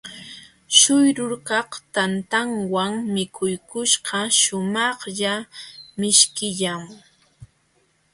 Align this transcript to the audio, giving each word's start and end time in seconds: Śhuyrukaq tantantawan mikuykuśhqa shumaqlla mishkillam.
Śhuyrukaq 0.77 1.69
tantantawan 1.93 2.93
mikuykuśhqa 3.13 4.19
shumaqlla 4.39 5.35
mishkillam. 5.99 6.83